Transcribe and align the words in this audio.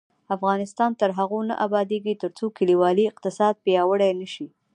افغانستان 0.35 0.91
تر 1.01 1.09
هغو 1.19 1.39
نه 1.49 1.55
ابادیږي، 1.65 2.13
ترڅو 2.21 2.45
کلیوالي 2.57 3.03
اقتصاد 3.11 3.53
پیاوړی 3.65 4.11
نشي. 4.21 4.47